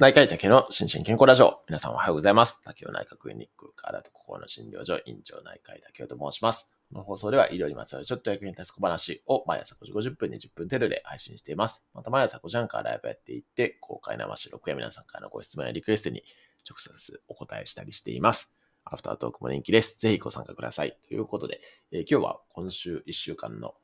[0.00, 1.60] 内科医竹の心身健康ラジオ。
[1.68, 2.62] 皆さんおはようございます。
[2.64, 6.70] 竹雄内科クリニックからと心の診療所院長内科医竹雄と申します。
[6.90, 11.84] この放送では医療にまつわるちょっと役に立つ小話を毎朝5時50分20分程度で配信しています。
[11.92, 16.22] また毎朝5時半からライブやっていって、公開生収録や皆さんからのご質問やリクエストに
[16.66, 18.54] 直接お答えしたりしています。
[18.86, 20.00] アフタートークも人気です。
[20.00, 20.96] ぜひご参加ください。
[21.06, 21.60] ということで、
[21.92, 23.74] えー今日は今週1週間の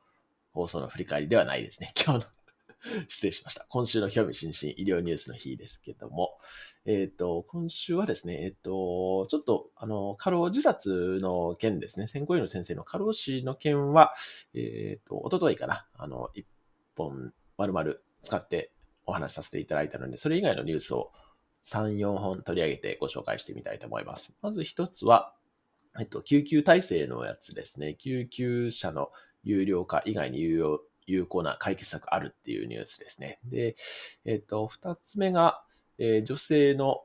[0.53, 1.93] 放送の振り返りではないですね。
[2.03, 2.27] 今日の
[3.08, 3.66] 失礼しました。
[3.68, 6.38] 今週の興味津々医療ニュースの日ですけども、
[6.84, 14.15] えっ、と、今週はですね、えっ、と、ちょっと、あの、過労自殺の件ですね、選考医の先生の過労死の件は、
[14.54, 16.46] えっ、と、おとといかな、あの、一
[16.95, 18.73] 本丸々使って
[19.04, 21.12] お話しさせていただいたので、それ以外のニュースを
[21.65, 24.37] 3、4本取り上げてご紹介してみたいと思います。
[24.40, 25.34] まず一つは、
[25.98, 27.95] えっと、救急体制のやつですね。
[27.95, 29.10] 救急車の
[29.43, 33.38] 有料化以外に有用有効な解決策あるっていうニュースですね。
[33.45, 33.77] で、
[34.24, 35.62] えっ、と、二つ目が、
[35.98, 37.05] えー女性の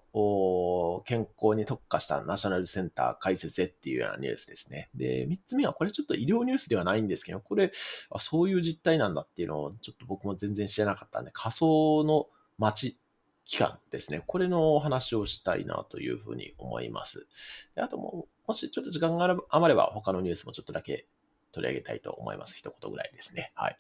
[1.06, 4.90] 健康に特化したナショナルセンター開設へっていうようなニュースですね。
[4.94, 7.72] で、三つ目は、これちょっと医療ニュースではないんですけど、これ、
[8.10, 12.98] あそういう実態なんだっていうのをちょっと僕も全然知らなかったんで、仮想の街
[13.46, 14.24] 機関ですね。
[14.26, 17.28] これのお話をしたいなというふうに思います。
[17.76, 21.06] であともう、もしちょっと時間が余れば他のニュースもちょっとだけ
[21.52, 22.56] 取り上げたいと思います。
[22.58, 23.52] 一言ぐらいですね。
[23.56, 23.78] はい。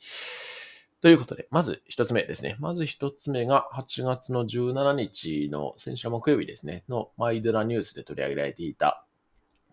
[1.01, 2.57] ということで、まず一つ目ですね。
[2.59, 9.03] まず一つ目が8月の17日の先週木曜日ですね、のマイドラニュースで取り上げられていた、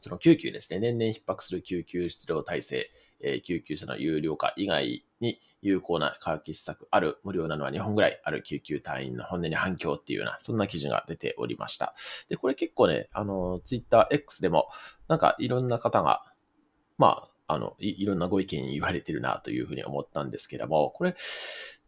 [0.00, 11.94] その救急ですね、年々逼迫する救急出動体制、えー救急車の有料化以外に有効な解決策ある、無料なのは2本ぐらいある救急隊員の本音に反響っていうような、そんな記事が出ておりました。
[12.30, 14.70] で、これ結構ね、あの、ツイッター X でも、
[15.08, 16.24] なんかいろんな方が、
[16.96, 21.16] まあ、あの、いいろんなご意見言われてるなというふうに思ったんですけども、これ、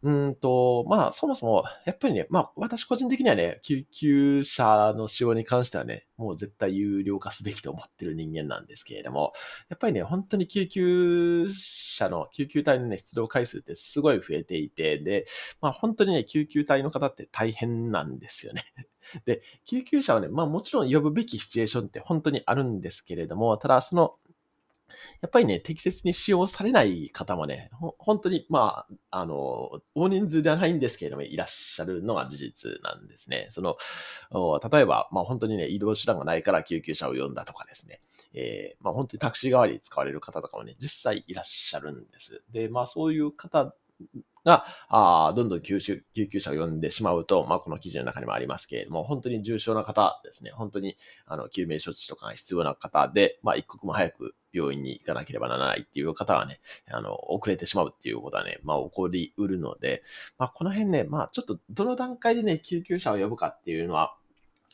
[0.03, 9.33] うんと、まあ、そもそも、やっぱりね、まあ、私個人的にはね、救急車の使用に関してはね、もう絶対有料化すべきと思ってる人間なんですけれども、
[9.69, 15.25] やっぱりね、本当に救急車の、救急隊のね、出動回数ってすごい増えていて、で、
[15.61, 18.63] まあ、本当にね、救急隊の方って大変なんですよね。
[19.25, 24.15] で、救急車はね、まあもちろん呼ぶべきシチュエーションって本当にあるんですけれども、ただその、
[25.21, 33.47] やっぱりね、適切に使用されない方もね、本当に、まあ、あの、大人数ではないんですけれども、いらっしゃるのが事実なんですね。
[33.49, 33.77] その、
[34.71, 37.99] 例えば、まあ本当にね、移動手段がないから救急車を呼んだとかですね、
[38.33, 42.43] えーまあ本当にタクシー代わりに使われる方とかもね、実際いらっしゃるんです。
[42.51, 43.75] で、まあそういう方
[44.43, 56.59] が、あーどんどん救急救急車を呼んでしまうと、まあ、この記事の中にもありますけれども、本当に重症な方ですね、本当に、あの、救命処置とかが必要な方で、まあ、一刻も早く病院に行かなければならないっていう方はね、
[56.89, 60.03] あの、遅れてしまうっていうことはね、まあ、起こりうるので、
[60.37, 64.15] まあ、この辺ね、まあ、ちょっと、どの段階でね、救急車を呼ぶかっていうのは、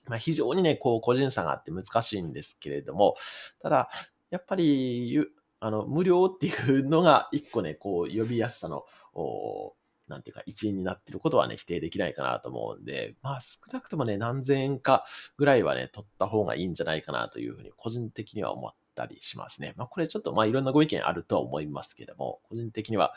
[0.05, 3.15] まあ、非常にね、こう、個人差があって難しいんですけれども、
[3.61, 3.89] ただ、
[4.29, 5.27] やっぱり、
[5.59, 9.73] あの、無料っていうのが一個ね、こう、呼びやすさの、お
[10.07, 15.05] なんていうか、一因になってることはね、否定できないかなと思うんで、まあ少なくともね、何千円か
[15.37, 19.73] ぐらいはね、取った方がいいんじゃないかなというふうに、個人的には思ったりしますね。
[19.75, 23.13] まあこれちょっと、まあいろんなご意見あるとは思いますけども、個人的には、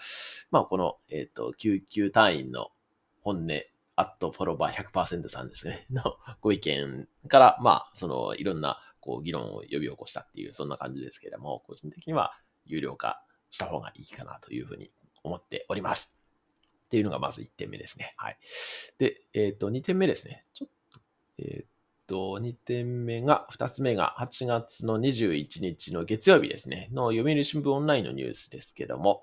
[0.51, 2.71] まあこの、えっ、と、救急隊員の
[3.23, 3.49] 本音、
[4.01, 12.33] アットフォロバー100%さんですね、のご意見から、まあ、その、いろんな、こう、議論を呼び起こしたっていう、そんな感じですけれども、個人的には
[12.67, 14.91] 有料化した方がいいかなというふうに
[15.23, 16.17] 思っております。
[16.87, 18.15] っていうのがまず1点目ですね。
[18.17, 18.39] はい。
[18.99, 20.45] で、えっ、と、2点目ですね。
[20.53, 21.01] ちょっと、
[21.39, 21.67] えっ、
[22.11, 26.89] と、2点目が、2つ目が8月の21日の月曜日ですね。
[26.93, 29.23] の読売新聞オンラインのニュースですけども、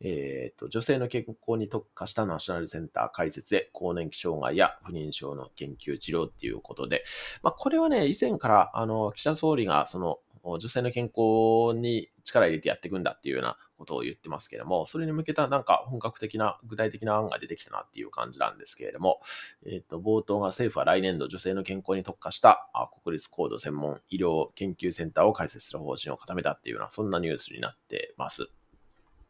[0.00, 7.02] えっ、と、女性の健康に特化したナショナルセンター開設へ、更年期障害や不妊症の研究治療っていうことで、
[7.42, 19.20] まあ、これはね、以前から、あの、岸田総理が、その、女性の健康に力入れてやっていくんだっていうようなことを言ってますけれども、それに向けたなんか本格的な具体的な案が出てきたなっていう感じなんですけれども、
[19.66, 22.70] えっ、と、冒頭が政府は来年度女性の健康に特化した
[23.02, 28.50] 国立高度専門医療研究センターを開設する方針を固めたっていうような、そんなニュースになってます。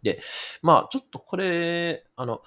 [0.03, 0.21] で、
[0.63, 2.43] まあ、ちょっとこれ、あの、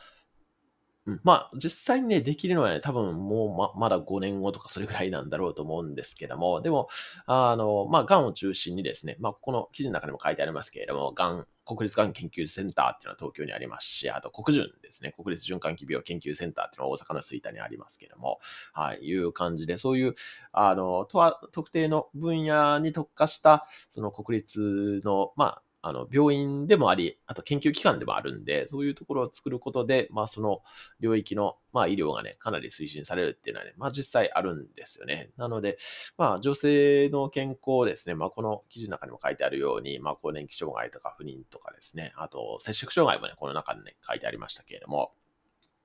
[1.05, 1.21] うん。
[1.23, 6.87] まあ、実際にね、できるのはね、多分もうま、まだ5年後とかそれぐらいなんだろうと思うんですけども、でも、
[7.25, 18.39] あの、まあ、癌を中心にですね、まあ、この記事の中にも書いてありますけれども、癌、国立がん研究センターっていうのは東京にありますし、あと国順ですね、国立循環器病研究センターっていうのは大阪の吹田にありますけれども、
[18.73, 20.15] はい、いう感じで、そういう、
[20.51, 30.61] あの、とは、特定の分野に特化した、その国立の、まあ、あの、病院でもあり、あと研究機関でもあるんで、そういうところを作ることで、まあ、その
[31.01, 35.31] 領域の、まあ、医療がね、かなり推進されるっていうのはね、まあ、実際あるんですよね。
[35.35, 35.77] なので、
[36.17, 45.11] まあ、女性の健康ですね、まあ、この記事の中にも書いてあるように、まあ、更年期障害とか不妊とかですね、あと、摂食障害もね、この中にね、書いてありましたけれども、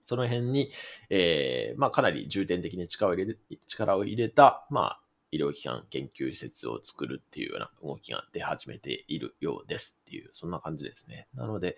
[0.04, 0.70] その辺に、
[1.10, 11.28] えー、まあ、かなり重点的に力を入れる、力を入れた、まあ、医療機関研究施設を作るっていうような動きが出始めているようですっていう、そんな感じですね。
[11.34, 11.76] なので、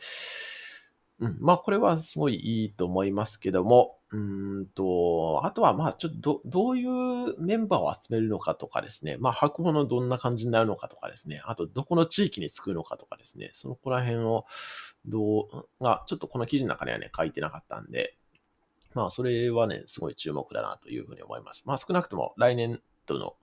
[1.20, 14.46] うん、まあこれはすごいいいと思いますけども、うんと、あとはまあちょっとどどういうメンバーを集めるのかとかですね、まあ箱物どんな感じになるのかとかですね、あとどこの地域に作るのかとかですね、そのこら辺を
[15.04, 18.16] どう、が、ちょっとこの記事の中にはね、書いてなかったんで、
[18.94, 21.68] まあそれはね、すごい注目だなというふうに思います。
[21.68, 23.36] まあ少なくとも来年度の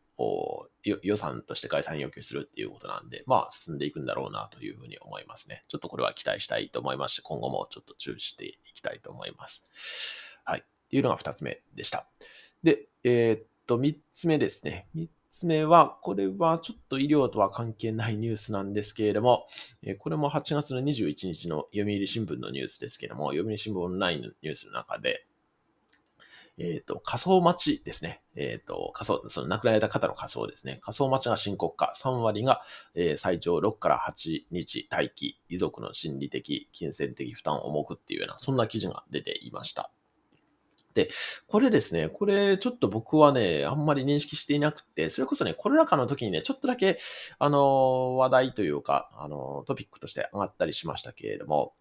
[1.04, 5.62] 予算として概算要求するっていうことなんで、まあ進んでいくんだろうなというふうに思いますね。
[5.68, 10.40] ちょっとこれは期待したいと思いますし、今後もちょっと注視していきたいと思います。
[10.44, 10.60] はい。
[10.60, 12.08] っていうのが二つ目でした。
[12.64, 14.88] で、えー、っと、三つ目ですね。
[14.96, 19.48] 三つ目は、これはちょっと医療とは関係ないニュースなんですけれども、
[20.00, 25.28] これも8月の21日の読売新聞のニュースですけれども、読売新聞オンラインのニュースの中で、
[26.60, 28.22] えっ、ー、と、仮想待ちですね。
[28.36, 30.80] えっ、ー、と、仮想、その亡くなられた方の仮想ですね。
[30.82, 31.94] 仮想待ちが深刻化。
[31.96, 32.62] 3割が、
[32.96, 35.40] えー、最長6から8日待機。
[35.50, 39.92] 遺族の心理的、金銭的負担を重くっていうような、そんな記事が出ていました。
[40.98, 41.12] で、
[41.46, 46.98] これですね、これちょっと僕はね、あんまり認識していなくて、それこそね、コロナ禍の時にね、ちょっとだけ、
[47.38, 51.74] あの、話題というか、あの、トピックとして上がったりしましたけれども、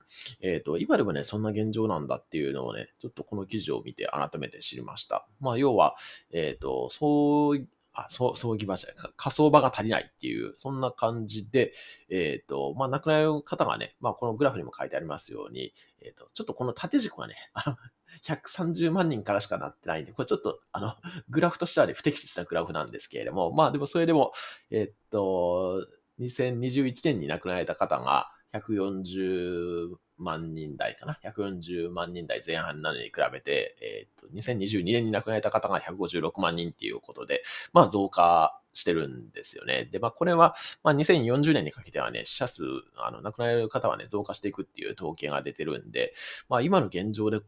[0.43, 5.27] えっ、ー、と、今でもね、そんな現状なんだっていうのをね、ちょっとこの記事を見て改めて知りました。
[5.41, 5.97] まあ、要は、
[6.31, 7.67] えっ、ー、と、そう
[7.99, 11.73] あ、そう、葬儀場じゃない、仮想場が足りないっていう、そんな感じで、
[12.11, 15.73] えっ、ー、と、まあ、亡くなる方がね、まあ、このグラフにも書いてありますように、
[16.03, 17.77] えっ、ー、と、ちょっとこの縦軸がね、あの、
[18.23, 20.95] 130万人からしかなってないんで、これちょっと、あの、
[21.31, 24.33] グラフとしてはね、不適切なグラフなんですけれども、まあ、でもそれでも、
[24.71, 25.87] えっ、ー、と、
[26.21, 37.43] 2021年に亡くなられた方が140万人台かな？140万人台前半なのに比べて、えっ、ー、と、2022年に亡くなられた方が156万人っていうことで、
[37.73, 39.89] まあ増加してるんですよね。
[39.91, 42.65] で、まあこれは、まあ2040年にかけてはね、死者数、
[42.97, 46.15] あの、亡くなられる方はね、増加していくっていう統計が出てるんで、
[46.49, 47.41] まあ今の現状で、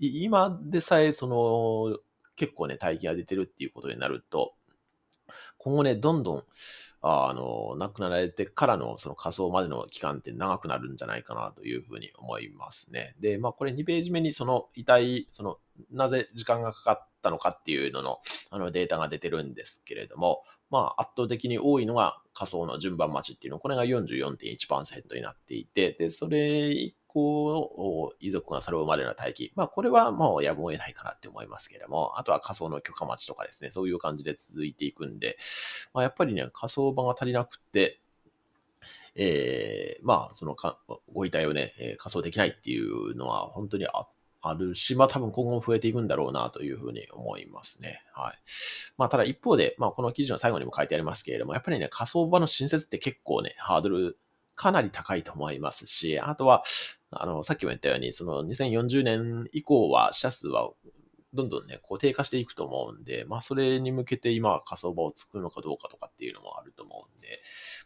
[0.00, 1.98] 今でさえその、
[2.36, 4.54] 結構ね、待機が出てるっていうことになると、
[5.58, 6.44] 今後ね、どんどん、
[7.00, 13.14] あの、亡くなられてからのその仮想までの期間って長くなるんじゃないかなというふうに思いますね。
[13.20, 15.58] で、まあこれ2ページ目にその遺体、その、
[15.92, 18.18] なぜ時間がかかったのかっていうのの、
[18.50, 29.52] あのデータが出てるんですけれども、まあ圧倒的に多いのが仮想の順番待ちっていうの、これが44.1%になっていて、で、それ以降、遺族が揃うまでの待機。
[29.56, 35.38] まあ、これはもうやむを得ないかなって思いますけれども、あとは仮想の許可待ちとかですね、そういう感じで続いていくんで、
[35.94, 38.00] まあ、やっぱりね、仮想場が足りなくて、
[39.14, 40.78] えー、まあ、そのか、
[41.12, 44.06] ご遺体をね、え、仮装できないっていうのは本当にあ
[44.40, 48.02] あるし、まあ多分今後も増えていくんだろうなというふうに思いますね。
[48.12, 48.34] はい。
[48.96, 54.18] まあただ一方で、まあこの記事の最後にも書いてありますけれども、やっぱりね、仮想場の新設って結構ね、ハードル
[54.54, 56.62] かなり高いと思いますし、あとは、
[57.10, 60.70] あの、さっきも言ったように、その2040年以降は死者数は
[61.34, 67.40] どんどんね、こう低下していくと思うんで、まあそれに向けて今は仮想場を作るのかどうかとかっていうのもあると思うんで、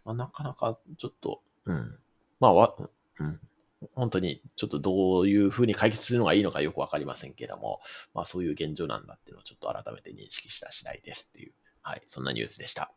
[0.04, 1.98] まあなかなかちょっと、うん。
[2.40, 2.74] まあわ、
[3.18, 3.40] うん。
[3.94, 7.80] 本当にちょっとどういうふうに解決するのがいいのかよくわかりませんけども、
[8.14, 12.92] まあそういう現状なんだっていうのをちょっと改めて認識した次第ですっていう、はい、そんなニュースでした。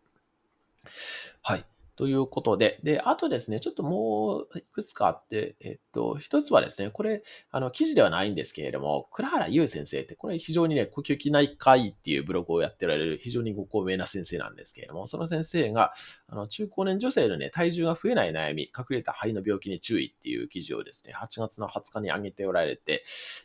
[1.42, 1.66] はい。
[1.96, 15.94] ということで、で、あとですね、ちょっともういくつかあって、えっと、一つはですね、これ、あの、記事ではないんですけれども、倉原優先生って、これ非常にね、呼吸器内科医っていうブログをやっておられる非常にご高名な先生なんですけれども、その先生が、
[16.28, 23.04] あの、中高年女性のね、体重が増えない悩み、隠れた肺の病気に注意っていう記事をですね、8月の20日に上げておられて、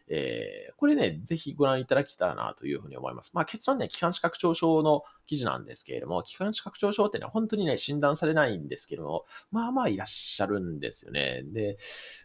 [0.08, 3.32] えー、これね、ぜひご覧いただきたらなというふうに思います。
[3.34, 11.42] まあ、結論ね、気管支拡張症の記事なんですけれども、気管支拡張症ってね、本当にね、診断されないんですけども、まあまあいらっしゃるんですよね。
[11.44, 11.78] で、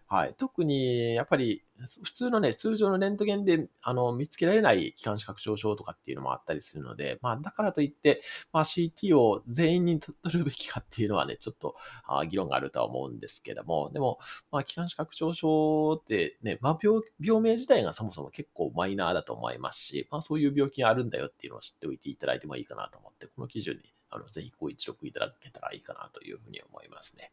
[0.07, 0.33] はい。
[0.39, 1.63] 特に、やっぱり、
[2.03, 8.21] 普通のね、通常のレントゲンで、あの、見つけられない気管支拡張症とかっていうのもあったりするので、まあ、だからといって、
[8.53, 14.19] まあ、CT を全員に取るべきかっていうのはね、ちょっと、あ議論があるとは思うんですけども、でも、
[14.51, 27.31] まあ、気管支拡張症ってね、まあ病、病名自体がそもそも結構マイナーだと思いますし、まあ、そういう病気があるんだよっていうのを知っておいていただいてもいいかなと思って、この基準に、あの、ぜひご一読いただけたらいいかなというふうに思いますね。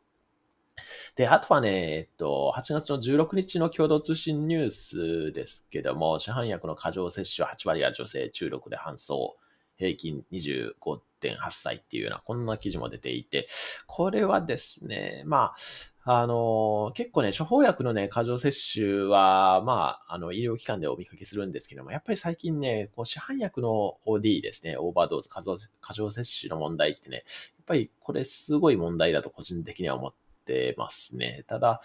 [1.17, 9.37] で、あとはね、えっと、8月の16日の共同通信ニュースですけども、市販薬の過剰摂取8割は女性中毒で搬送、
[9.77, 13.49] 平均25.8歳っていうような、こんな記事も出ていて、
[13.87, 15.57] これはですね、まあ、
[16.05, 27.25] あの、結構ね、処方薬のね、過剰摂取は、まあ、あの、医療機関でお見かけするんですけども、やっぱり最近ね、こう市販薬の OD ですね、オーバードーズ、過剰過剰摂取の問題ってね、やっ
[27.67, 31.45] ぱりこれすごい問題だと個人的には思ってってますね。
[31.47, 31.81] ただ、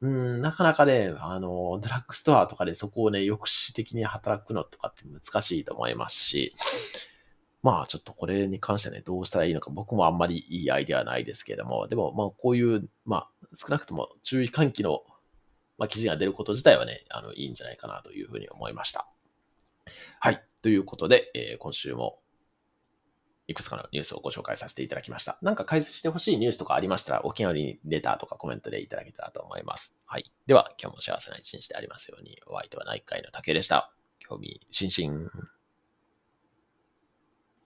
[0.00, 6.54] うん、なかなかね、あの、ドラッグストアとかでそこをね、抑止的に働くのとかって難しいと思いますし、
[7.62, 15.02] まあちょっとこれに関してはね、どうしたらいいのか僕もあんまりいいアイデアはないですけれども、でもまあこういう、まあ少なくとも注意喚起の、
[15.78, 19.08] まあ、記事が出ること自体はね、あの、いいんじゃないかなというふうに思いました。
[20.20, 20.42] はい。
[20.62, 22.18] ということで、えー、今週も
[23.48, 25.38] いくつかのニュースをご紹介させていただきました。
[25.42, 29.96] なんか解説してほしいニュースとかありましたら、お気軽にレターとかコメントでいただけたらと思います。
[30.04, 30.30] はい。
[30.46, 33.92] では、今日も幸せな一日でありますように、お相手は内科医の竹でした。
[34.18, 35.55] 興味津々。